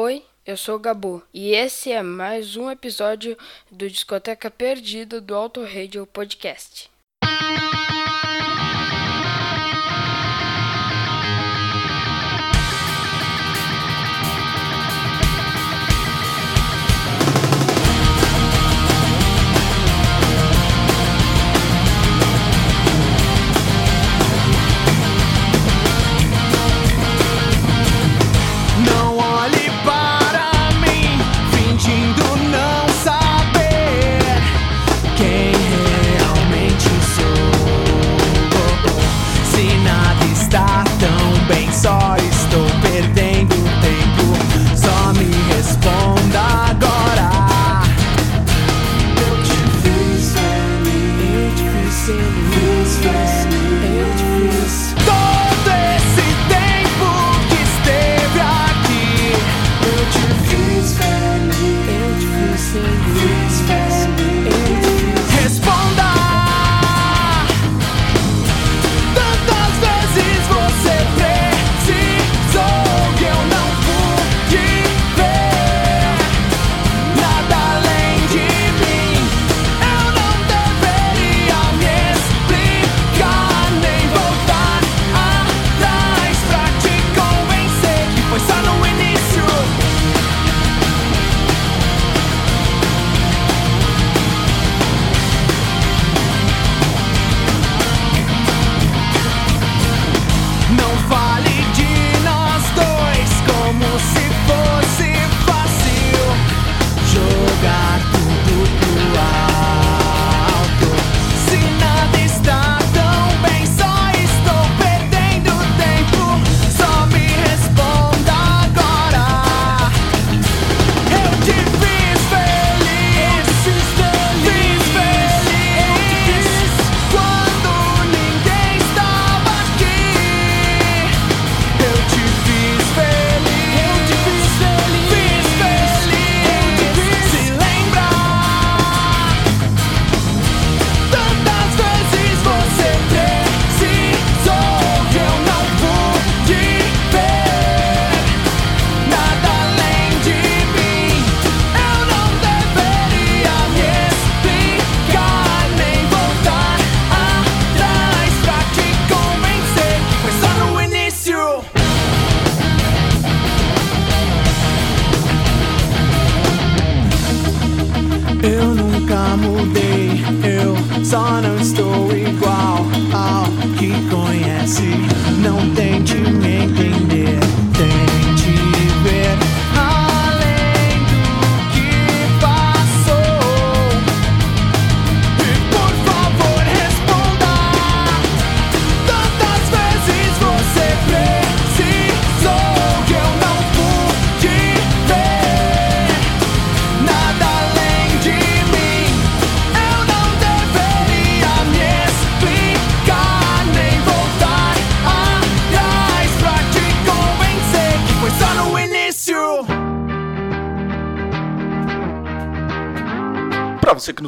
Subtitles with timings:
[0.00, 3.36] Oi, eu sou o Gabu e esse é mais um episódio
[3.68, 6.88] do Discoteca Perdida do Auto Radio Podcast.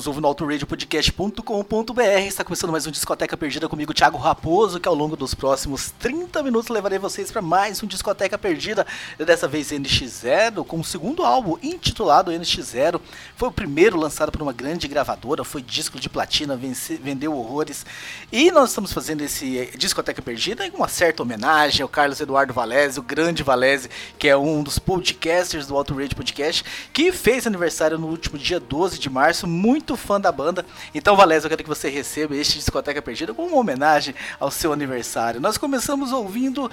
[0.01, 4.95] Nos ouve no autoradiopodcast.com.br, está começando mais um Discoteca Perdida comigo, Thiago Raposo, que ao
[4.95, 8.87] longo dos próximos 30 minutos levarei vocês para mais um Discoteca Perdida,
[9.19, 12.99] dessa vez NX0, com o segundo álbum intitulado NX0.
[13.37, 17.85] Foi o primeiro lançado por uma grande gravadora, foi disco de platina, vence- vendeu horrores.
[18.33, 22.55] E nós estamos fazendo esse eh, Discoteca Perdida em uma certa homenagem ao Carlos Eduardo
[22.55, 27.47] Valese, o grande Valese, que é um dos podcasters do Auto Radio Podcast, que fez
[27.47, 30.65] aniversário no último dia 12 de março, muito fã da banda.
[30.95, 34.73] Então, Valese, eu quero que você receba este Discoteca Perdida como uma homenagem ao seu
[34.73, 35.41] aniversário.
[35.41, 36.71] Nós começamos ouvindo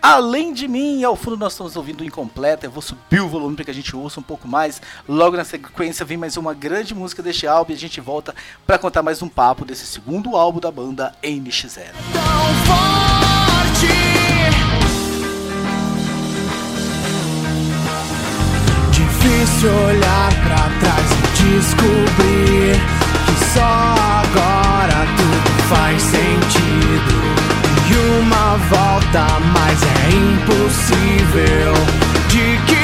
[0.00, 2.66] Além de mim, e ao fundo nós estamos ouvindo Incompleta.
[2.66, 4.80] Eu vou subir o volume para que a gente ouça um pouco mais.
[5.08, 8.34] Logo na sequência vem mais uma grande música deste álbum e a gente volta
[8.66, 11.92] para contar mais um papo desse segundo álbum da banda NX0.
[12.12, 12.22] tão
[12.66, 13.86] forte.
[18.90, 21.05] Difícil olhar pra trás
[21.46, 22.74] descobrir
[23.26, 27.16] que só agora tudo faz sentido.
[27.88, 31.72] E uma volta, mas é impossível.
[32.28, 32.75] De que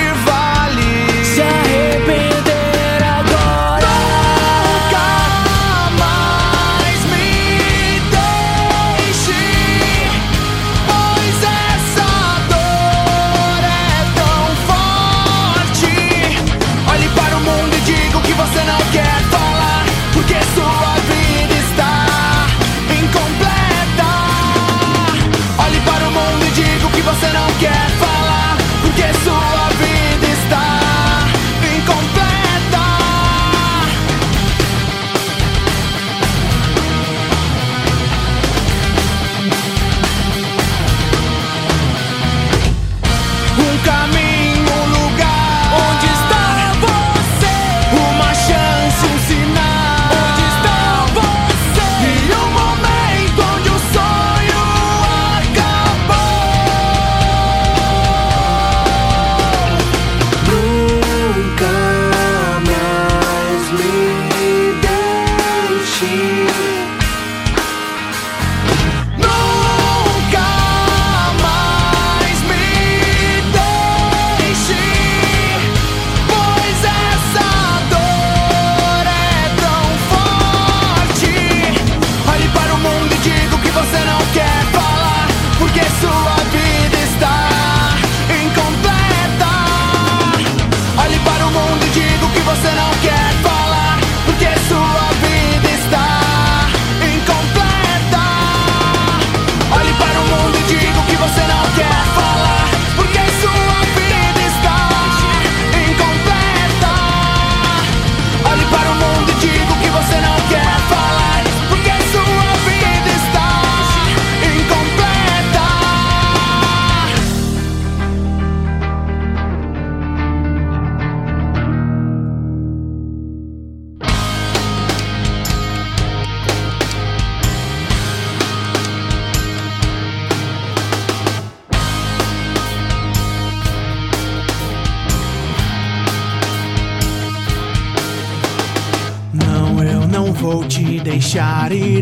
[66.02, 66.31] see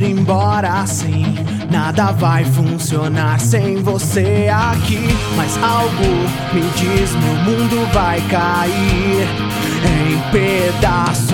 [0.02, 1.34] ir embora assim.
[1.70, 5.00] Nada vai funcionar sem você aqui.
[5.36, 6.04] Mas algo
[6.52, 9.28] me diz: meu mundo vai cair
[9.84, 11.29] em pedaços.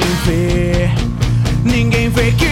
[0.00, 0.90] Ninguém vê.
[1.64, 2.49] Ninguém vê que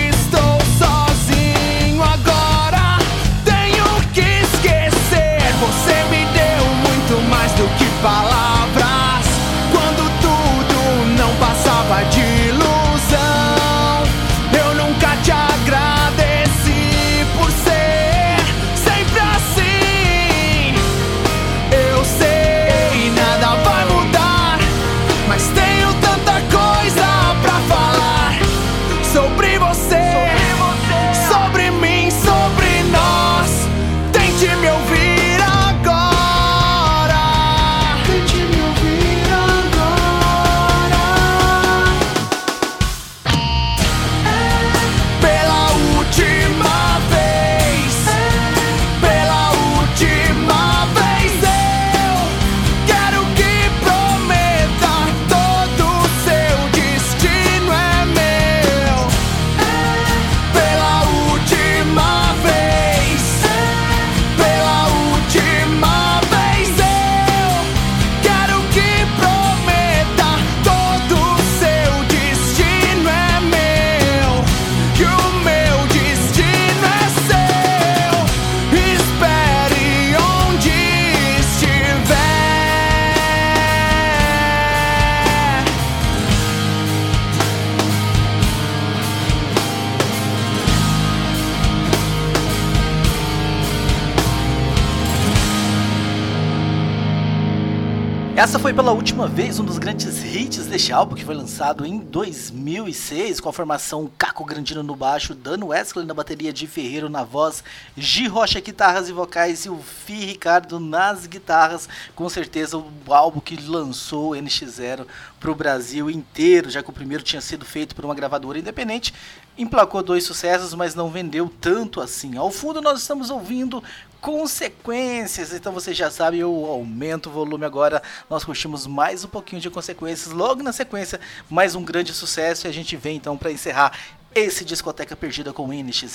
[98.39, 101.99] Essa foi pela última vez um dos grandes hits deste álbum que foi lançado em
[101.99, 107.25] 2006 com a formação Caco Grandino no baixo, Dan Wesley na bateria de Ferreiro na
[107.25, 107.65] voz,
[107.97, 111.89] Gi Rocha guitarras e vocais e o Fi Ricardo nas guitarras.
[112.15, 115.05] Com certeza o álbum que lançou o NX0
[115.41, 119.13] para o Brasil inteiro, já que o primeiro tinha sido feito por uma gravadora independente,
[119.59, 122.37] emplacou dois sucessos, mas não vendeu tanto assim.
[122.37, 123.83] Ao fundo nós estamos ouvindo
[124.21, 125.53] consequências.
[125.53, 128.03] Então você já sabe, eu aumento o volume agora.
[128.29, 130.33] Nós curtimos mais um pouquinho de consequências.
[130.33, 132.67] Logo na sequência, mais um grande sucesso.
[132.67, 133.93] E a gente vem então para encerrar
[134.35, 136.09] esse discoteca perdida com o NX0.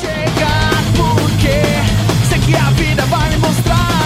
[0.00, 3.99] chegar porque sei que a vida vai me mostrar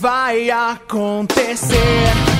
[0.00, 1.76] vai acontecer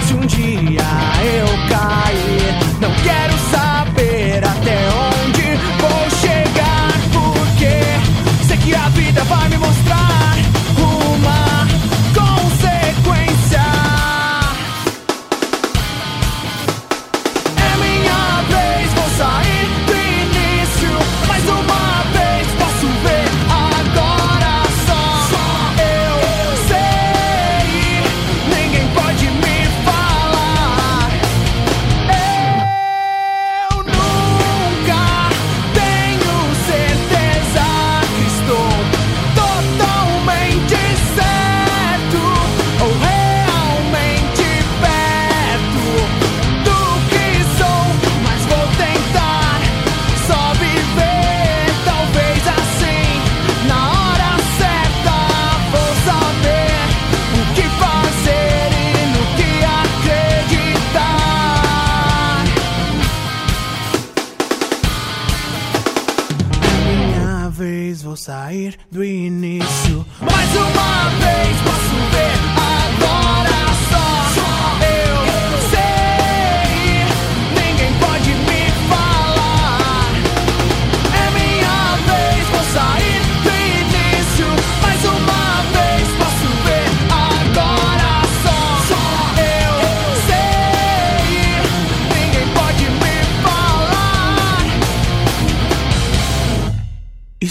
[0.06, 0.80] se um dia
[1.22, 2.80] eu cair.
[2.80, 5.42] Não quero saber até onde
[5.78, 9.69] vou chegar, porque sei que a vida vai me mostrar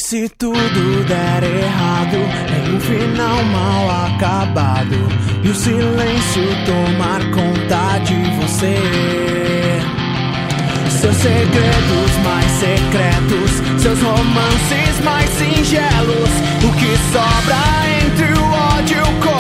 [0.10, 4.98] se tudo der errado, é um final mal acabado.
[5.44, 8.76] E o silêncio tomar conta de você.
[11.00, 16.32] Seus segredos mais secretos, seus romances mais singelos.
[16.64, 17.62] O que sobra
[18.04, 19.39] entre o ódio e o coração?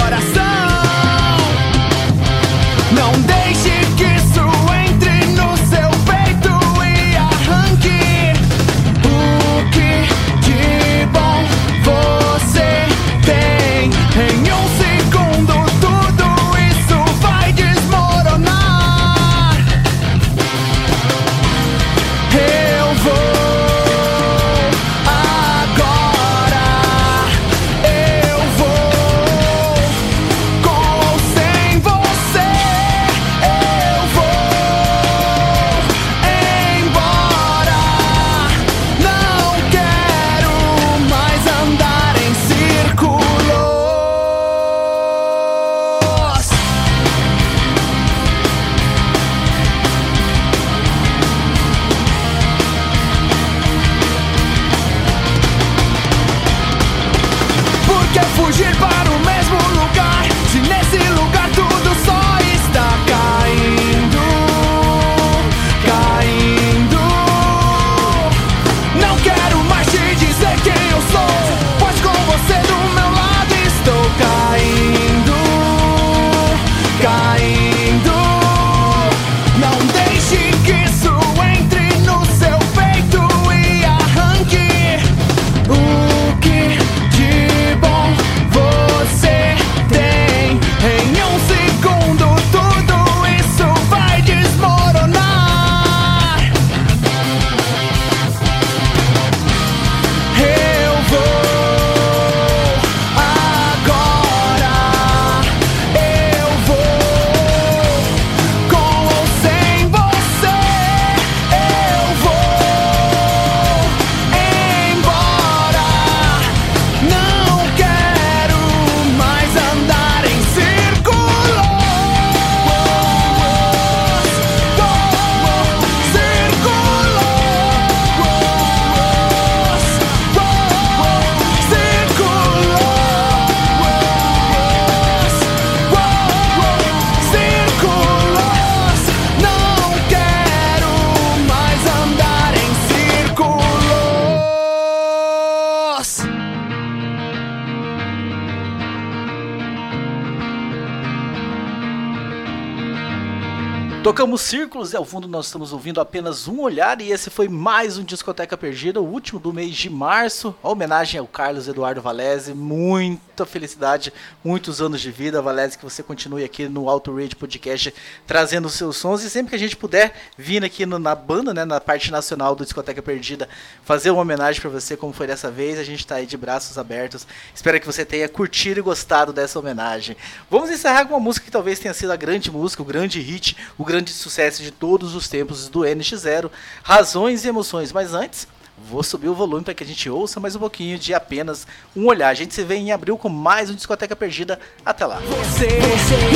[154.09, 157.95] Tocamos Círculos e ao fundo nós estamos ouvindo apenas um olhar e esse foi mais
[157.99, 160.55] um Discoteca Perdida, o último do mês de março.
[160.63, 164.11] A homenagem ao Carlos Eduardo Valese, muita felicidade,
[164.43, 167.93] muitos anos de vida, Valese, que você continue aqui no Auto Radio Podcast
[168.25, 171.53] trazendo os seus sons e sempre que a gente puder vir aqui no- na banda,
[171.53, 173.47] né, na parte nacional do Discoteca Perdida,
[173.85, 176.79] fazer uma homenagem para você como foi dessa vez, a gente tá aí de braços
[176.79, 177.27] abertos.
[177.53, 180.17] Espero que você tenha curtido e gostado dessa homenagem.
[180.49, 183.55] Vamos encerrar com uma música que talvez tenha sido a grande música, o grande hit,
[183.77, 186.49] o grande sucesso de todos os tempos do NX0,
[186.83, 187.91] Razões e Emoções.
[187.91, 188.47] Mas antes,
[188.89, 192.05] vou subir o volume para que a gente ouça mais um pouquinho de apenas um
[192.07, 192.29] olhar.
[192.29, 194.59] A gente se vê em abril com mais um Discoteca Perdida.
[194.85, 195.19] Até lá.
[195.19, 195.67] Você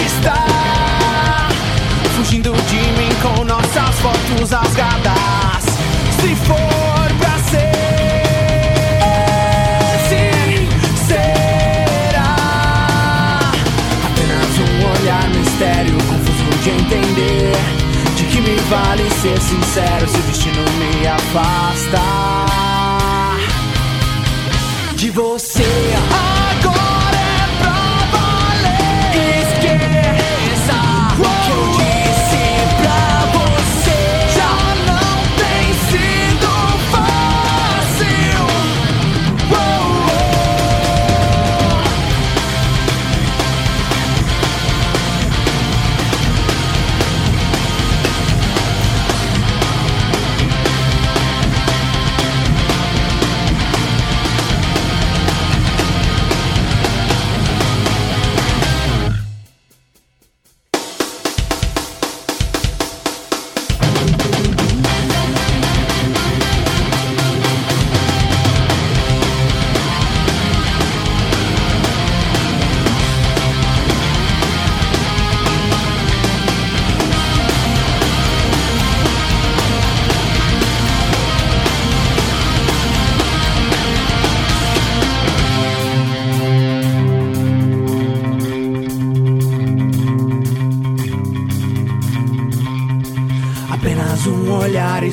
[0.05, 0.35] está
[2.15, 5.63] fugindo de mim com nossas fotos rasgadas.
[6.19, 7.73] Se for pra ser,
[11.07, 12.35] será
[14.05, 17.02] apenas um olhar mistério, confuso de entender.
[19.23, 21.97] Ser sincero se o destino me afasta
[24.97, 25.63] de você.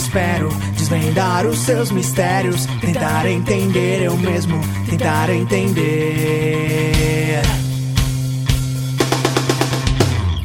[0.01, 4.59] espero desvendar os seus mistérios, tentar entender eu mesmo,
[4.89, 5.83] tentar entender.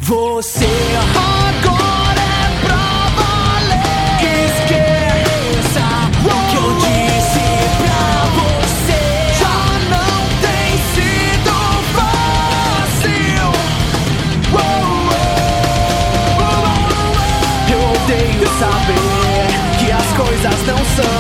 [0.01, 1.24] Você.
[20.45, 21.14] coisas não são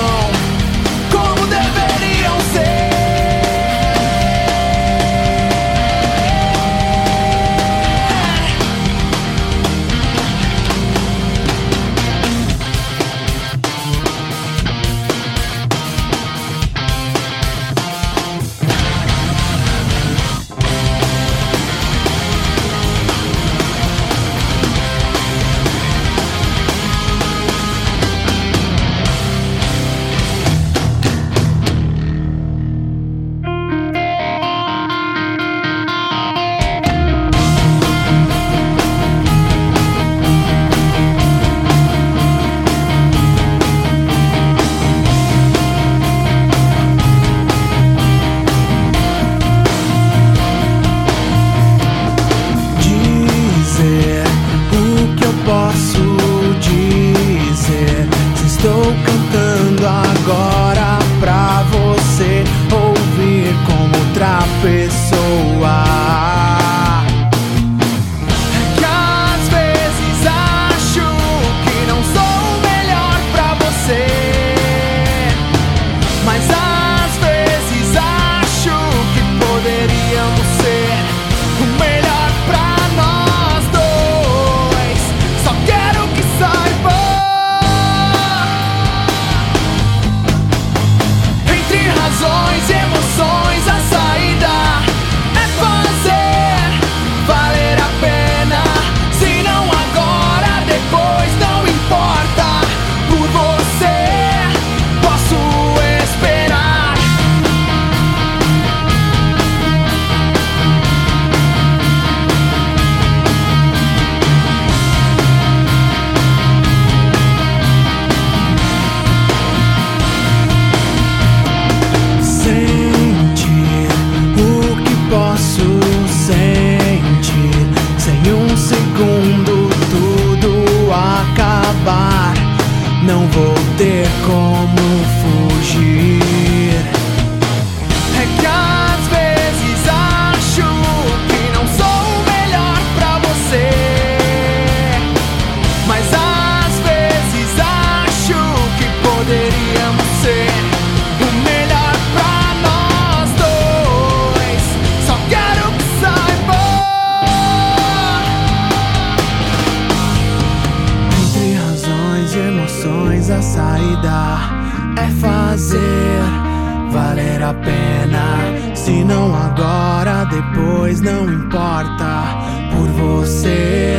[168.85, 172.37] Se não agora, depois não importa.
[172.71, 173.97] Por você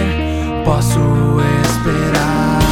[0.64, 1.00] posso
[1.64, 2.65] esperar.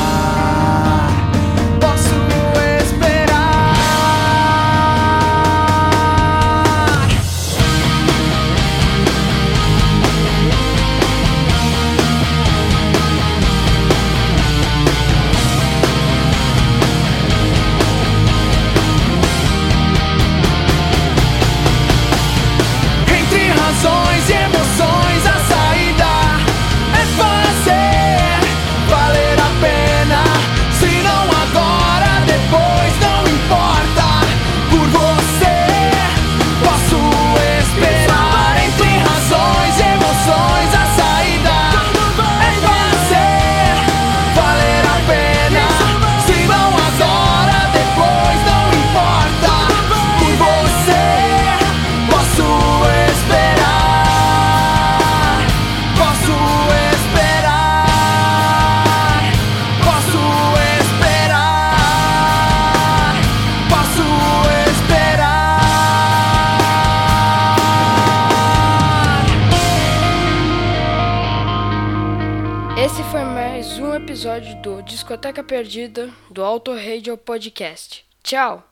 [75.15, 78.05] Discoteca Perdida do Auto Radio Podcast.
[78.25, 78.61] Tchau!